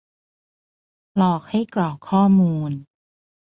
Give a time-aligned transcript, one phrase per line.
[1.17, 2.71] -หลอกให้กรอกข้อมูล